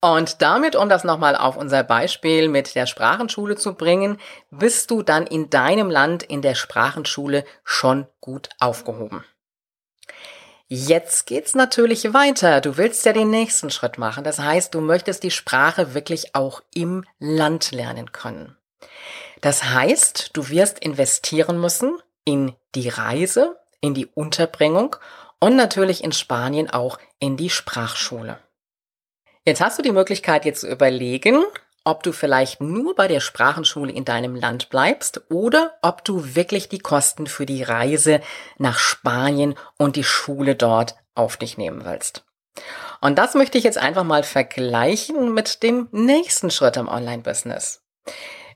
Und 0.00 0.40
damit, 0.40 0.76
um 0.76 0.88
das 0.88 1.04
nochmal 1.04 1.36
auf 1.36 1.58
unser 1.58 1.82
Beispiel 1.82 2.48
mit 2.48 2.74
der 2.74 2.86
Sprachenschule 2.86 3.56
zu 3.56 3.74
bringen, 3.74 4.18
bist 4.50 4.90
du 4.90 5.02
dann 5.02 5.26
in 5.26 5.50
deinem 5.50 5.90
Land 5.90 6.22
in 6.22 6.40
der 6.40 6.54
Sprachenschule 6.54 7.44
schon 7.64 8.06
gut 8.20 8.48
aufgehoben. 8.58 9.24
Jetzt 10.68 11.26
geht's 11.26 11.54
natürlich 11.54 12.14
weiter. 12.14 12.60
Du 12.60 12.76
willst 12.76 13.04
ja 13.04 13.12
den 13.12 13.30
nächsten 13.30 13.70
Schritt 13.70 13.98
machen. 13.98 14.24
Das 14.24 14.38
heißt, 14.38 14.74
du 14.74 14.80
möchtest 14.80 15.22
die 15.22 15.30
Sprache 15.30 15.94
wirklich 15.94 16.34
auch 16.34 16.62
im 16.74 17.04
Land 17.18 17.72
lernen 17.72 18.12
können. 18.12 18.56
Das 19.42 19.64
heißt, 19.64 20.30
du 20.32 20.48
wirst 20.48 20.78
investieren 20.78 21.60
müssen 21.60 21.98
in 22.24 22.54
die 22.74 22.88
Reise, 22.88 23.58
in 23.80 23.92
die 23.92 24.06
Unterbringung 24.06 24.96
und 25.38 25.56
natürlich 25.56 26.02
in 26.02 26.12
Spanien 26.12 26.70
auch 26.70 26.98
in 27.18 27.36
die 27.36 27.50
Sprachschule. 27.50 28.38
Jetzt 29.44 29.60
hast 29.60 29.78
du 29.78 29.82
die 29.82 29.92
Möglichkeit, 29.92 30.46
jetzt 30.46 30.62
zu 30.62 30.70
überlegen, 30.70 31.44
ob 31.84 32.02
du 32.02 32.12
vielleicht 32.12 32.60
nur 32.60 32.94
bei 32.94 33.08
der 33.08 33.20
Sprachenschule 33.20 33.92
in 33.92 34.04
deinem 34.04 34.34
Land 34.34 34.70
bleibst 34.70 35.22
oder 35.30 35.74
ob 35.82 36.04
du 36.04 36.34
wirklich 36.34 36.68
die 36.68 36.78
Kosten 36.78 37.26
für 37.26 37.46
die 37.46 37.62
Reise 37.62 38.20
nach 38.58 38.78
Spanien 38.78 39.54
und 39.78 39.96
die 39.96 40.04
Schule 40.04 40.54
dort 40.54 40.96
auf 41.14 41.36
dich 41.36 41.58
nehmen 41.58 41.84
willst. 41.84 42.24
Und 43.00 43.18
das 43.18 43.34
möchte 43.34 43.58
ich 43.58 43.64
jetzt 43.64 43.78
einfach 43.78 44.04
mal 44.04 44.22
vergleichen 44.22 45.34
mit 45.34 45.62
dem 45.62 45.88
nächsten 45.92 46.50
Schritt 46.50 46.76
im 46.76 46.88
Online-Business. 46.88 47.82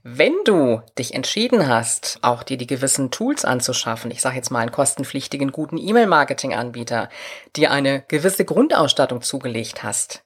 Wenn 0.02 0.34
du 0.44 0.80
dich 0.96 1.12
entschieden 1.14 1.68
hast, 1.68 2.18
auch 2.22 2.42
dir 2.42 2.56
die 2.56 2.66
gewissen 2.66 3.10
Tools 3.10 3.44
anzuschaffen, 3.44 4.10
ich 4.10 4.22
sage 4.22 4.36
jetzt 4.36 4.50
mal 4.50 4.60
einen 4.60 4.72
kostenpflichtigen 4.72 5.52
guten 5.52 5.76
E-Mail-Marketing-Anbieter, 5.76 7.08
dir 7.56 7.72
eine 7.72 8.04
gewisse 8.08 8.44
Grundausstattung 8.44 9.22
zugelegt 9.22 9.82
hast, 9.82 10.22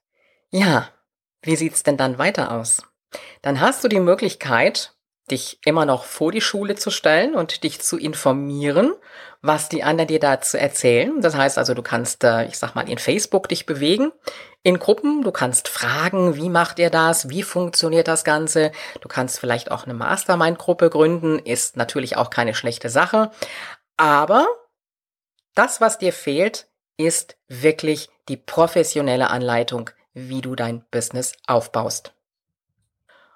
ja, 0.51 0.89
wie 1.41 1.57
sieht's 1.57 1.83
denn 1.83 1.97
dann 1.97 2.19
weiter 2.19 2.53
aus? 2.53 2.83
Dann 3.43 3.61
hast 3.61 3.85
du 3.85 3.89
die 3.89 4.01
Möglichkeit, 4.01 4.95
dich 5.31 5.59
immer 5.65 5.87
noch 5.87 6.05
vor 6.05 6.33
die 6.33 6.41
Schule 6.41 6.75
zu 6.75 6.91
stellen 6.91 7.35
und 7.35 7.63
dich 7.63 7.81
zu 7.81 7.97
informieren, 7.97 8.93
was 9.41 9.69
die 9.69 9.83
anderen 9.83 10.09
dir 10.09 10.19
dazu 10.19 10.59
erzählen. 10.59 11.21
Das 11.21 11.37
heißt 11.37 11.59
also, 11.59 11.75
du 11.75 11.83
kannst, 11.83 12.25
ich 12.25 12.59
sag 12.59 12.75
mal, 12.75 12.89
in 12.89 12.99
Facebook 12.99 13.49
dich 13.49 13.65
bewegen, 13.65 14.13
in 14.65 14.79
Gruppen, 14.79 15.23
du 15.23 15.33
kannst 15.33 15.69
fragen, 15.69 16.37
wie 16.37 16.49
macht 16.49 16.79
ihr 16.79 16.91
das, 16.91 17.29
wie 17.29 17.43
funktioniert 17.43 18.09
das 18.09 18.25
Ganze. 18.25 18.73
Du 19.01 19.09
kannst 19.09 19.41
vielleicht 19.41 19.71
auch 19.71 19.85
eine 19.85 19.95
Mastermind-Gruppe 19.95 20.91
gründen, 20.91 21.39
ist 21.39 21.77
natürlich 21.77 22.17
auch 22.17 22.31
keine 22.31 22.55
schlechte 22.55 22.89
Sache. 22.89 23.31
Aber 23.97 24.47
das, 25.55 25.81
was 25.81 25.99
dir 25.99 26.13
fehlt, 26.13 26.69
ist 26.97 27.37
wirklich 27.49 28.11
die 28.29 28.37
professionelle 28.37 29.31
Anleitung, 29.31 29.91
wie 30.15 30.41
du 30.41 30.55
dein 30.55 30.85
Business 30.91 31.33
aufbaust. 31.47 32.13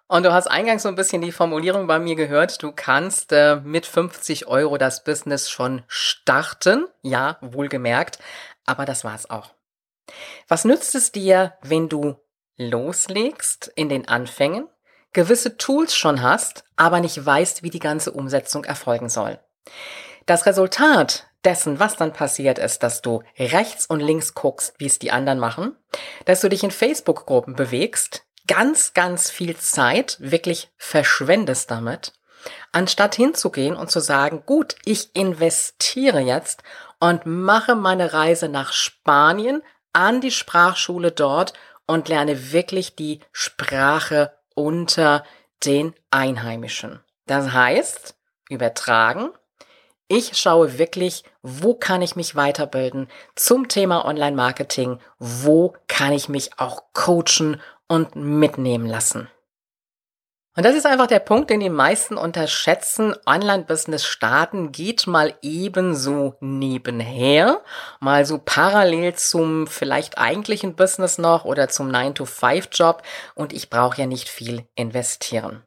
Und 0.09 0.23
du 0.23 0.33
hast 0.33 0.47
eingangs 0.47 0.85
so 0.85 0.89
ein 0.89 0.95
bisschen 0.95 1.21
die 1.21 1.33
Formulierung 1.33 1.87
bei 1.87 1.99
mir 1.99 2.15
gehört, 2.15 2.63
du 2.63 2.71
kannst 2.71 3.33
äh, 3.33 3.57
mit 3.57 3.87
50 3.87 4.47
Euro 4.47 4.79
das 4.79 5.03
Business 5.03 5.51
schon 5.51 5.83
starten. 5.89 6.87
Ja, 7.03 7.39
wohlgemerkt. 7.41 8.19
Aber 8.65 8.85
das 8.85 9.05
war's 9.05 9.29
auch. 9.29 9.51
Was 10.47 10.65
nützt 10.65 10.95
es 10.95 11.11
dir, 11.11 11.55
wenn 11.63 11.89
du 11.89 12.17
loslegst 12.57 13.73
in 13.75 13.89
den 13.89 14.07
Anfängen, 14.07 14.69
gewisse 15.13 15.57
Tools 15.57 15.97
schon 15.97 16.23
hast, 16.23 16.65
aber 16.77 17.01
nicht 17.01 17.25
weißt, 17.25 17.63
wie 17.65 17.71
die 17.71 17.81
ganze 17.81 18.13
Umsetzung 18.13 18.65
erfolgen 18.65 19.09
soll? 19.09 19.41
Das 20.27 20.47
Resultat 20.47 21.27
dessen, 21.45 21.79
was 21.79 21.97
dann 21.97 22.13
passiert 22.13 22.59
ist, 22.59 22.83
dass 22.83 23.03
du 23.03 23.23
rechts 23.39 23.87
und 23.87 24.01
links 24.01 24.35
guckst, 24.35 24.75
wie 24.79 24.87
es 24.87 24.99
die 24.99 25.13
anderen 25.13 25.39
machen, 25.39 25.77
dass 26.25 26.41
du 26.41 26.49
dich 26.49 26.65
in 26.65 26.73
Facebook-Gruppen 26.73 27.55
bewegst, 27.55 28.26
ganz, 28.47 28.95
ganz 28.95 29.31
viel 29.31 29.57
Zeit 29.57 30.17
wirklich 30.21 30.71
verschwendest 30.77 31.71
damit, 31.71 32.13
anstatt 32.73 33.15
hinzugehen 33.15 33.77
und 33.77 33.91
zu 33.91 34.01
sagen, 34.01 34.43
gut, 34.47 34.77
ich 34.85 35.15
investiere 35.15 36.21
jetzt 36.21 36.63
und 37.01 37.27
mache 37.27 37.75
meine 37.75 38.13
Reise 38.13 38.49
nach 38.49 38.73
Spanien 38.73 39.63
an 39.93 40.21
die 40.21 40.31
Sprachschule 40.31 41.13
dort 41.13 41.55
und 41.87 42.09
lerne 42.09 42.53
wirklich 42.53 42.97
die 42.97 43.21
Sprache 43.33 44.33
unter 44.55 45.25
den 45.65 45.95
Einheimischen. 46.11 47.01
Das 47.27 47.53
heißt, 47.53 48.15
übertragen, 48.49 49.31
ich 50.09 50.37
schaue 50.39 50.79
wirklich, 50.79 51.25
wo 51.43 51.75
kann 51.75 52.01
ich 52.01 52.15
mich 52.15 52.37
weiterbilden 52.37 53.09
zum 53.35 53.69
Thema 53.69 54.05
Online-Marketing, 54.05 55.01
wo 55.19 55.75
kann 55.89 56.13
ich 56.13 56.29
mich 56.29 56.59
auch 56.59 56.85
coachen 56.93 57.61
und 57.89 58.17
mitnehmen 58.17 58.87
lassen. 58.87 59.29
Und 60.57 60.65
das 60.65 60.75
ist 60.75 60.87
einfach 60.87 61.07
der 61.07 61.19
Punkt, 61.19 61.51
den 61.51 61.61
die 61.61 61.69
meisten 61.69 62.17
unterschätzen. 62.17 63.15
Online-Business 63.27 64.07
starten 64.07 64.73
geht 64.73 65.07
mal 65.07 65.35
ebenso 65.43 66.35
nebenher, 66.41 67.63
mal 68.01 68.25
so 68.25 68.41
parallel 68.43 69.15
zum 69.17 69.67
vielleicht 69.67 70.17
eigentlichen 70.17 70.75
Business 70.75 71.19
noch 71.19 71.45
oder 71.45 71.69
zum 71.69 71.91
9-to-5-Job 71.91 73.03
und 73.35 73.53
ich 73.53 73.69
brauche 73.69 74.01
ja 74.01 74.07
nicht 74.07 74.31
viel 74.31 74.67
investieren. 74.75 75.63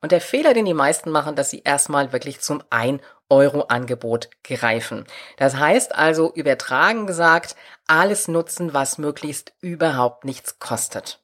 Und 0.00 0.12
der 0.12 0.22
Fehler, 0.22 0.54
den 0.54 0.64
die 0.64 0.74
meisten 0.74 1.10
machen, 1.10 1.36
dass 1.36 1.50
sie 1.50 1.62
erstmal 1.64 2.10
wirklich 2.10 2.40
zum 2.40 2.62
1 2.70 3.02
Euro 3.28 3.64
Angebot 3.64 4.30
greifen. 4.42 5.04
Das 5.36 5.56
heißt 5.56 5.94
also 5.94 6.32
übertragen 6.32 7.06
gesagt, 7.06 7.56
alles 7.86 8.26
nutzen, 8.26 8.72
was 8.72 8.96
möglichst 8.96 9.52
überhaupt 9.60 10.24
nichts 10.24 10.58
kostet. 10.60 11.20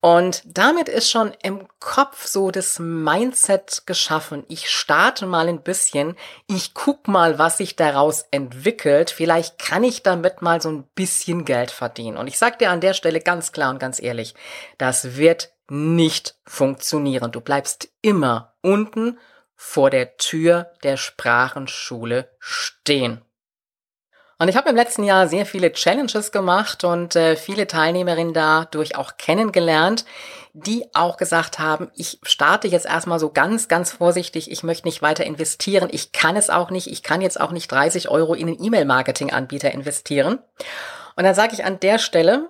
Und 0.00 0.42
damit 0.46 0.88
ist 0.88 1.10
schon 1.10 1.34
im 1.42 1.68
Kopf 1.78 2.26
so 2.26 2.50
das 2.50 2.78
Mindset 2.78 3.82
geschaffen. 3.84 4.44
Ich 4.48 4.70
starte 4.70 5.26
mal 5.26 5.46
ein 5.46 5.62
bisschen, 5.62 6.16
ich 6.46 6.72
guck 6.72 7.06
mal, 7.06 7.38
was 7.38 7.58
sich 7.58 7.76
daraus 7.76 8.24
entwickelt. 8.30 9.10
Vielleicht 9.10 9.58
kann 9.58 9.84
ich 9.84 10.02
damit 10.02 10.40
mal 10.40 10.62
so 10.62 10.70
ein 10.70 10.84
bisschen 10.94 11.44
Geld 11.44 11.70
verdienen. 11.70 12.16
Und 12.16 12.28
ich 12.28 12.38
sag 12.38 12.58
dir 12.58 12.70
an 12.70 12.80
der 12.80 12.94
Stelle 12.94 13.20
ganz 13.20 13.52
klar 13.52 13.70
und 13.70 13.78
ganz 13.78 14.00
ehrlich, 14.00 14.34
das 14.78 15.16
wird 15.16 15.52
nicht 15.68 16.36
funktionieren. 16.46 17.30
Du 17.30 17.42
bleibst 17.42 17.90
immer 18.00 18.54
unten 18.62 19.18
vor 19.54 19.90
der 19.90 20.16
Tür 20.16 20.72
der 20.82 20.96
Sprachenschule 20.96 22.30
stehen. 22.38 23.20
Und 24.40 24.48
ich 24.48 24.56
habe 24.56 24.70
im 24.70 24.76
letzten 24.76 25.04
Jahr 25.04 25.28
sehr 25.28 25.44
viele 25.44 25.70
Challenges 25.70 26.32
gemacht 26.32 26.82
und 26.82 27.14
äh, 27.14 27.36
viele 27.36 27.66
Teilnehmerinnen 27.66 28.32
dadurch 28.32 28.96
auch 28.96 29.18
kennengelernt, 29.18 30.06
die 30.54 30.86
auch 30.94 31.18
gesagt 31.18 31.58
haben, 31.58 31.90
ich 31.94 32.20
starte 32.22 32.66
jetzt 32.66 32.86
erstmal 32.86 33.18
so 33.18 33.30
ganz, 33.30 33.68
ganz 33.68 33.92
vorsichtig, 33.92 34.50
ich 34.50 34.62
möchte 34.62 34.88
nicht 34.88 35.02
weiter 35.02 35.26
investieren, 35.26 35.90
ich 35.92 36.12
kann 36.12 36.36
es 36.36 36.48
auch 36.48 36.70
nicht, 36.70 36.86
ich 36.86 37.02
kann 37.02 37.20
jetzt 37.20 37.38
auch 37.38 37.50
nicht 37.50 37.70
30 37.70 38.08
Euro 38.08 38.32
in 38.32 38.48
einen 38.48 38.64
E-Mail-Marketing-Anbieter 38.64 39.72
investieren. 39.72 40.38
Und 41.16 41.24
dann 41.24 41.34
sage 41.34 41.52
ich 41.52 41.66
an 41.66 41.78
der 41.78 41.98
Stelle, 41.98 42.48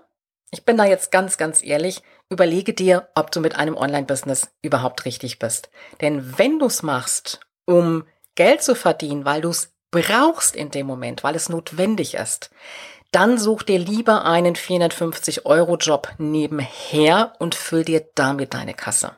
ich 0.52 0.64
bin 0.64 0.76
da 0.76 0.84
jetzt 0.84 1.10
ganz, 1.10 1.38
ganz 1.38 1.60
ehrlich, 1.60 2.04
überlege 2.28 2.72
dir, 2.72 3.08
ob 3.16 3.32
du 3.32 3.40
mit 3.40 3.56
einem 3.56 3.76
Online-Business 3.76 4.52
überhaupt 4.62 5.06
richtig 5.06 5.40
bist. 5.40 5.70
Denn 6.00 6.38
wenn 6.38 6.60
du 6.60 6.66
es 6.66 6.84
machst, 6.84 7.40
um 7.66 8.04
Geld 8.36 8.62
zu 8.62 8.76
verdienen, 8.76 9.24
weil 9.24 9.40
du 9.40 9.48
es 9.48 9.72
brauchst 9.90 10.56
in 10.56 10.70
dem 10.70 10.86
Moment, 10.86 11.24
weil 11.24 11.34
es 11.34 11.48
notwendig 11.48 12.14
ist, 12.14 12.50
dann 13.12 13.38
such 13.38 13.64
dir 13.64 13.78
lieber 13.78 14.24
einen 14.24 14.54
450 14.54 15.46
Euro 15.46 15.76
Job 15.76 16.12
nebenher 16.18 17.32
und 17.38 17.54
füll 17.54 17.84
dir 17.84 18.08
damit 18.14 18.54
deine 18.54 18.74
Kasse. 18.74 19.16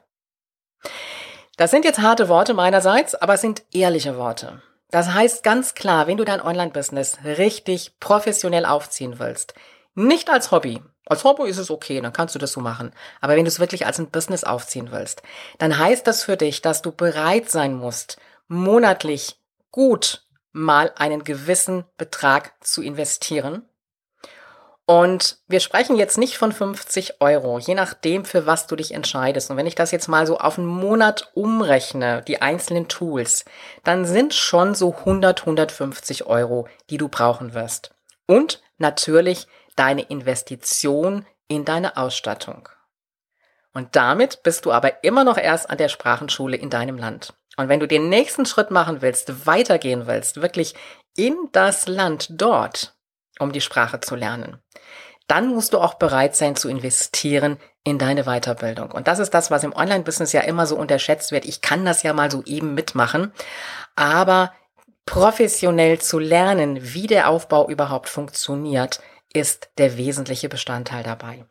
Das 1.57 1.71
sind 1.71 1.85
jetzt 1.85 2.00
harte 2.00 2.29
Worte 2.29 2.55
meinerseits, 2.55 3.14
aber 3.14 3.35
es 3.35 3.43
sind 3.43 3.62
ehrliche 3.73 4.17
Worte. 4.17 4.62
Das 4.91 5.12
heißt 5.12 5.43
ganz 5.43 5.75
klar, 5.75 6.07
wenn 6.07 6.17
du 6.17 6.25
dein 6.25 6.41
Online-Business 6.41 7.19
richtig 7.25 7.99
professionell 8.00 8.64
aufziehen 8.64 9.19
willst, 9.19 9.55
nicht 9.95 10.31
als 10.31 10.50
Hobby. 10.50 10.83
Als 11.07 11.25
Hobby 11.25 11.49
ist 11.49 11.59
es 11.59 11.71
okay, 11.71 12.00
dann 12.00 12.12
kannst 12.12 12.35
du 12.35 12.38
das 12.38 12.52
so 12.52 12.61
machen. 12.61 12.93
Aber 13.21 13.37
wenn 13.37 13.45
du 13.45 13.49
es 13.49 13.61
wirklich 13.61 13.87
als 13.87 13.99
ein 13.99 14.11
Business 14.11 14.45
aufziehen 14.45 14.91
willst, 14.91 15.23
dann 15.59 15.79
heißt 15.79 16.07
das 16.07 16.23
für 16.23 16.37
dich, 16.37 16.62
dass 16.62 16.81
du 16.81 16.93
bereit 16.93 17.50
sein 17.50 17.75
musst, 17.75 18.19
monatlich 18.49 19.37
gut 19.71 20.25
mal 20.52 20.92
einen 20.97 21.25
gewissen 21.25 21.85
Betrag 21.97 22.52
zu 22.61 22.82
investieren. 22.82 23.62
Und 24.85 25.38
wir 25.47 25.61
sprechen 25.61 25.97
jetzt 25.97 26.18
nicht 26.18 26.37
von 26.37 26.52
50 26.52 27.21
Euro, 27.21 27.59
je 27.59 27.75
nachdem, 27.75 28.25
für 28.25 28.47
was 28.47 28.66
du 28.66 28.76
dich 28.76 28.92
entscheidest. 28.92 29.50
Und 29.50 29.56
wenn 29.56 29.66
ich 29.66 29.76
das 29.76 29.92
jetzt 29.92 30.09
mal 30.09 30.26
so 30.26 30.38
auf 30.38 30.59
einen 30.59 30.66
Monat 30.66 31.30
umrechne, 31.35 32.23
die 32.26 32.42
einzelnen 32.42 32.88
Tools, 32.88 33.44
dann 33.85 34.04
sind 34.04 34.35
schon 34.35 34.75
so 34.75 34.92
100, 34.92 35.40
150 35.40 36.26
Euro, 36.26 36.68
die 36.90 36.99
du 36.99 37.09
brauchen 37.09 37.54
wirst. 37.54 37.94
Und 38.26 38.61
natürlich 38.78 39.47
deine 39.76 40.02
Investition 40.02 41.26
in 41.49 41.64
deine 41.64 41.97
Ausstattung. 41.97 42.68
Und 43.75 43.97
damit 43.97 44.43
bist 44.43 44.64
du 44.64 44.73
aber 44.73 45.02
immer 45.02 45.25
noch 45.25 45.38
erst 45.38 45.71
an 45.71 45.79
der 45.79 45.88
Sprachenschule 45.88 46.57
in 46.57 46.71
deinem 46.71 46.99
Land. 46.99 47.35
Und 47.57 47.69
wenn 47.69 47.81
du 47.81 47.88
den 47.88 48.09
nächsten 48.09 48.47
Schritt 48.47 48.71
machen 48.71 49.02
willst, 49.02 49.47
weitergehen 49.47 50.07
willst, 50.07 50.41
wirklich 50.41 50.75
in 51.17 51.37
das 51.52 51.87
Land 51.87 52.29
dort, 52.31 52.95
um 53.38 53.52
die 53.52 53.61
Sprache 53.61 54.00
zu 54.00 54.14
lernen, 54.14 54.59
dann 55.29 55.49
musst 55.49 55.73
du 55.73 55.79
auch 55.79 55.95
bereit 55.95 56.37
sein 56.37 56.57
zu 56.57 56.69
investieren 56.69 57.59
in 57.85 57.99
deine 57.99 58.25
Weiterbildung. 58.25 58.91
Und 58.91 59.09
das 59.09 59.19
ist 59.19 59.31
das, 59.31 59.50
was 59.50 59.64
im 59.64 59.75
Online-Business 59.75 60.33
ja 60.33 60.43
immer 60.43 60.67
so 60.67 60.76
unterschätzt 60.76 61.33
wird. 61.33 61.45
Ich 61.45 61.61
kann 61.61 61.85
das 61.85 62.02
ja 62.02 62.12
mal 62.12 62.31
so 62.31 62.43
eben 62.45 62.75
mitmachen, 62.75 63.33
aber 63.97 64.52
professionell 65.07 66.00
zu 66.00 66.19
lernen, 66.19 66.79
wie 66.95 67.07
der 67.07 67.29
Aufbau 67.29 67.69
überhaupt 67.69 68.09
funktioniert, 68.09 69.00
ist 69.33 69.71
der 69.79 69.97
wesentliche 69.97 70.49
Bestandteil 70.49 71.02
dabei. 71.02 71.45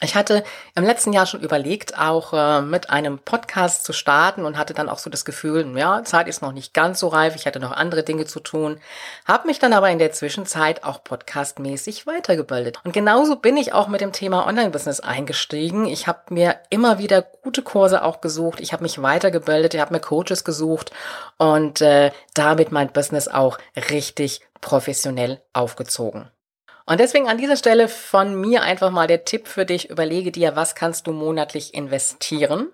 Ich 0.00 0.14
hatte 0.14 0.44
im 0.76 0.84
letzten 0.84 1.12
Jahr 1.12 1.26
schon 1.26 1.40
überlegt, 1.40 1.98
auch 1.98 2.32
äh, 2.32 2.62
mit 2.62 2.88
einem 2.88 3.18
Podcast 3.18 3.84
zu 3.84 3.92
starten 3.92 4.44
und 4.44 4.56
hatte 4.56 4.72
dann 4.72 4.88
auch 4.88 4.98
so 4.98 5.10
das 5.10 5.24
Gefühl, 5.24 5.76
ja, 5.76 6.04
Zeit 6.04 6.28
ist 6.28 6.40
noch 6.40 6.52
nicht 6.52 6.72
ganz 6.72 7.00
so 7.00 7.08
reif, 7.08 7.34
ich 7.34 7.46
hatte 7.46 7.58
noch 7.58 7.72
andere 7.72 8.04
Dinge 8.04 8.24
zu 8.24 8.38
tun, 8.38 8.78
habe 9.26 9.48
mich 9.48 9.58
dann 9.58 9.72
aber 9.72 9.90
in 9.90 9.98
der 9.98 10.12
Zwischenzeit 10.12 10.84
auch 10.84 11.02
podcastmäßig 11.02 12.06
weitergebildet. 12.06 12.78
Und 12.84 12.92
genauso 12.92 13.34
bin 13.34 13.56
ich 13.56 13.72
auch 13.72 13.88
mit 13.88 14.00
dem 14.00 14.12
Thema 14.12 14.46
Online-Business 14.46 15.00
eingestiegen. 15.00 15.86
Ich 15.86 16.06
habe 16.06 16.32
mir 16.32 16.60
immer 16.70 16.98
wieder 16.98 17.22
gute 17.22 17.62
Kurse 17.62 18.04
auch 18.04 18.20
gesucht, 18.20 18.60
ich 18.60 18.72
habe 18.72 18.84
mich 18.84 19.02
weitergebildet, 19.02 19.74
ich 19.74 19.80
habe 19.80 19.92
mir 19.92 20.00
Coaches 20.00 20.44
gesucht 20.44 20.92
und 21.38 21.80
äh, 21.80 22.12
damit 22.34 22.70
mein 22.70 22.92
Business 22.92 23.26
auch 23.26 23.58
richtig 23.90 24.42
professionell 24.60 25.40
aufgezogen. 25.52 26.30
Und 26.88 27.00
deswegen 27.00 27.28
an 27.28 27.36
dieser 27.36 27.58
Stelle 27.58 27.86
von 27.86 28.34
mir 28.34 28.62
einfach 28.62 28.90
mal 28.90 29.06
der 29.06 29.26
Tipp 29.26 29.46
für 29.46 29.66
dich, 29.66 29.90
überlege 29.90 30.32
dir, 30.32 30.56
was 30.56 30.74
kannst 30.74 31.06
du 31.06 31.12
monatlich 31.12 31.74
investieren 31.74 32.72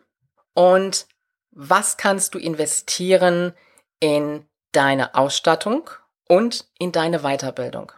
und 0.54 1.06
was 1.50 1.97
kannst 1.97 2.33
du 2.33 2.38
investieren 2.38 3.54
in 3.99 4.47
deine 4.71 5.16
Ausstattung 5.16 5.90
und 6.28 6.64
in 6.78 6.92
deine 6.92 7.23
Weiterbildung. 7.23 7.90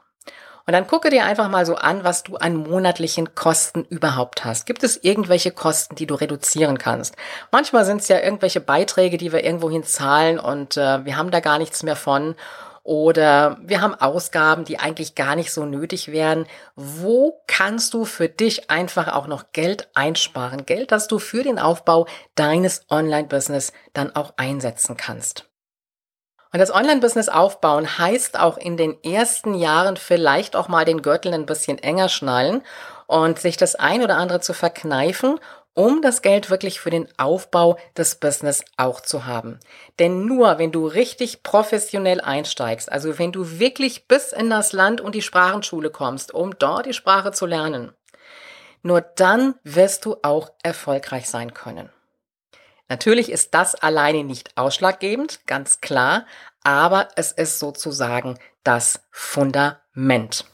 Und 0.65 0.73
dann 0.73 0.87
gucke 0.87 1.11
dir 1.11 1.27
einfach 1.27 1.51
mal 1.51 1.67
so 1.67 1.75
an, 1.75 2.03
was 2.03 2.23
du 2.23 2.37
an 2.37 2.57
monatlichen 2.57 3.35
Kosten 3.35 3.85
überhaupt 3.85 4.43
hast. 4.43 4.65
Gibt 4.65 4.85
es 4.85 4.97
irgendwelche 4.97 5.51
Kosten, 5.51 5.97
die 5.97 6.07
du 6.07 6.15
reduzieren 6.15 6.79
kannst? 6.79 7.15
Manchmal 7.53 7.85
sind 7.85 8.01
es 8.01 8.09
ja 8.09 8.21
irgendwelche 8.21 8.63
Beiträge, 8.63 9.19
die 9.19 9.33
wir 9.33 9.45
irgendwohin 9.45 9.85
zahlen 9.85 10.39
und 10.39 10.79
äh, 10.79 11.05
wir 11.05 11.19
haben 11.19 11.31
da 11.31 11.41
gar 11.41 11.59
nichts 11.59 11.83
mehr 11.83 11.95
von 11.95 12.37
oder 12.87 13.59
wir 13.62 13.81
haben 13.81 13.97
Ausgaben, 13.97 14.64
die 14.64 14.78
eigentlich 14.78 15.16
gar 15.16 15.35
nicht 15.35 15.52
so 15.52 15.64
nötig 15.64 16.12
wären. 16.12 16.47
Wo 16.76 17.43
kannst 17.49 17.93
du 17.95 18.05
für 18.05 18.28
dich 18.28 18.71
einfach 18.71 19.12
auch 19.12 19.26
noch 19.26 19.50
Geld 19.50 19.88
einsparen? 19.95 20.66
Geld, 20.66 20.93
das 20.93 21.09
du 21.09 21.19
für 21.19 21.43
den 21.43 21.59
Aufbau 21.59 22.07
deines 22.37 22.83
Online-Business 22.88 23.73
dann 23.93 24.14
auch 24.14 24.35
einsetzen 24.37 24.97
kannst. 24.97 25.50
Und 26.52 26.61
das 26.61 26.73
Online-Business 26.73 27.28
aufbauen 27.28 27.99
heißt 27.99 28.38
auch 28.38 28.57
in 28.57 28.76
den 28.76 29.02
ersten 29.02 29.55
Jahren 29.55 29.97
vielleicht 29.97 30.55
auch 30.55 30.69
mal 30.69 30.85
den 30.85 31.02
Gürtel 31.02 31.35
ein 31.35 31.45
bisschen 31.45 31.78
enger 31.78 32.09
schnallen 32.09 32.62
und 33.09 33.40
sich 33.40 33.57
das 33.57 33.75
ein 33.75 34.00
oder 34.00 34.16
andere 34.16 34.40
zu 34.40 34.55
verkneifen 34.55 35.40
um 35.76 36.00
das 36.00 36.23
Geld 36.23 36.49
wirklich 36.49 36.80
für 36.80 36.88
den 36.88 37.06
Aufbau 37.18 37.78
des 37.97 38.14
Business 38.14 38.64
auch 38.78 39.02
zu 39.02 39.26
haben. 39.26 39.61
Denn 39.99 40.25
nur 40.25 40.59
wenn 40.59 40.73
du 40.73 40.87
richtig 40.87 41.42
professionell 41.42 42.21
einsteigst, 42.23 42.90
also 42.90 43.18
wenn 43.18 43.30
du 43.30 43.61
wirklich 43.61 44.09
bis 44.09 44.33
in 44.33 44.49
das 44.49 44.73
Land 44.73 45.02
und 45.02 45.14
die 45.14 45.23
Sprachenschule 45.23 45.90
kommst, 45.90 46.33
um 46.33 46.59
dort 46.59 46.87
die 46.87 46.95
Sprache 46.95 47.30
zu 47.30 47.45
lernen, 47.45 47.92
nur 48.83 49.02
dann 49.02 49.54
wirst 49.64 50.06
du 50.06 50.16
auch 50.23 50.50
erfolgreich 50.62 51.28
sein 51.28 51.52
können. 51.52 51.90
Natürlich 52.88 53.30
ist 53.30 53.52
das 53.52 53.75
alleine 53.75 54.25
nicht 54.25 54.56
ausschlaggebend, 54.56 55.47
ganz 55.47 55.83
klar, 55.83 56.25
aber 56.62 57.09
es 57.16 57.33
ist 57.33 57.59
sozusagen 57.59 58.38
das 58.64 59.00
Fundament. 59.11 60.47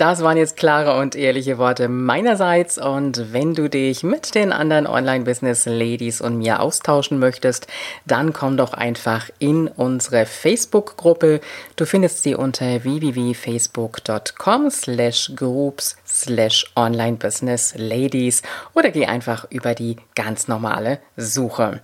Das 0.00 0.22
waren 0.22 0.38
jetzt 0.38 0.56
klare 0.56 0.98
und 0.98 1.14
ehrliche 1.14 1.58
Worte 1.58 1.86
meinerseits. 1.86 2.78
Und 2.78 3.34
wenn 3.34 3.52
du 3.52 3.68
dich 3.68 4.02
mit 4.02 4.34
den 4.34 4.50
anderen 4.50 4.86
Online-Business-Ladies 4.86 6.22
und 6.22 6.38
mir 6.38 6.60
austauschen 6.60 7.18
möchtest, 7.18 7.66
dann 8.06 8.32
komm 8.32 8.56
doch 8.56 8.72
einfach 8.72 9.28
in 9.40 9.68
unsere 9.68 10.24
Facebook-Gruppe. 10.24 11.42
Du 11.76 11.84
findest 11.84 12.22
sie 12.22 12.34
unter 12.34 12.82
www.facebook.com 12.82 14.70
slash 14.70 15.32
groups 15.36 15.98
slash 16.06 16.72
online-business-ladies 16.76 18.40
oder 18.72 18.92
geh 18.92 19.04
einfach 19.04 19.50
über 19.50 19.74
die 19.74 19.96
ganz 20.14 20.48
normale 20.48 21.00
Suche. 21.18 21.82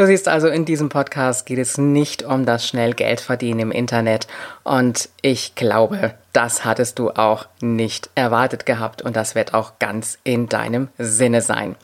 Du 0.00 0.06
siehst 0.06 0.28
also, 0.28 0.48
in 0.48 0.64
diesem 0.64 0.88
Podcast 0.88 1.44
geht 1.44 1.58
es 1.58 1.76
nicht 1.76 2.22
um 2.22 2.46
das 2.46 2.66
schnell 2.66 2.94
Geld 2.94 3.20
verdienen 3.20 3.60
im 3.60 3.70
Internet. 3.70 4.28
Und 4.64 5.10
ich 5.20 5.56
glaube, 5.56 6.14
das 6.32 6.64
hattest 6.64 6.98
du 6.98 7.10
auch 7.10 7.48
nicht 7.60 8.08
erwartet 8.14 8.64
gehabt 8.64 9.02
und 9.02 9.14
das 9.14 9.34
wird 9.34 9.52
auch 9.52 9.78
ganz 9.78 10.16
in 10.24 10.48
deinem 10.48 10.88
Sinne 10.96 11.42
sein. 11.42 11.76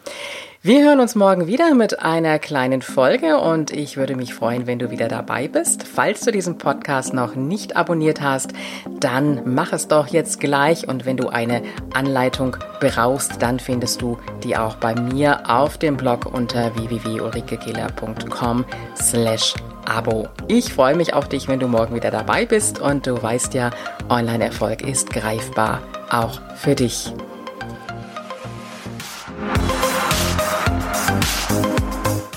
Wir 0.66 0.82
hören 0.82 0.98
uns 0.98 1.14
morgen 1.14 1.46
wieder 1.46 1.76
mit 1.76 2.02
einer 2.02 2.40
kleinen 2.40 2.82
Folge 2.82 3.38
und 3.38 3.70
ich 3.70 3.96
würde 3.96 4.16
mich 4.16 4.34
freuen, 4.34 4.66
wenn 4.66 4.80
du 4.80 4.90
wieder 4.90 5.06
dabei 5.06 5.46
bist. 5.46 5.86
Falls 5.86 6.22
du 6.22 6.32
diesen 6.32 6.58
Podcast 6.58 7.14
noch 7.14 7.36
nicht 7.36 7.76
abonniert 7.76 8.20
hast, 8.20 8.50
dann 8.98 9.42
mach 9.44 9.72
es 9.72 9.86
doch 9.86 10.08
jetzt 10.08 10.40
gleich 10.40 10.88
und 10.88 11.06
wenn 11.06 11.16
du 11.16 11.28
eine 11.28 11.62
Anleitung 11.94 12.56
brauchst, 12.80 13.40
dann 13.40 13.60
findest 13.60 14.02
du 14.02 14.18
die 14.42 14.56
auch 14.56 14.74
bei 14.74 14.96
mir 14.96 15.48
auf 15.48 15.78
dem 15.78 15.96
Blog 15.96 16.26
unter 16.26 16.74
www.ulrikekehler.com 16.74 18.64
slash 19.00 19.54
Abo. 19.84 20.26
Ich 20.48 20.74
freue 20.74 20.96
mich 20.96 21.14
auf 21.14 21.28
dich, 21.28 21.46
wenn 21.46 21.60
du 21.60 21.68
morgen 21.68 21.94
wieder 21.94 22.10
dabei 22.10 22.44
bist 22.44 22.80
und 22.80 23.06
du 23.06 23.22
weißt 23.22 23.54
ja, 23.54 23.70
Online-Erfolg 24.08 24.82
ist 24.82 25.10
greifbar, 25.10 25.80
auch 26.10 26.40
für 26.56 26.74
dich. 26.74 27.12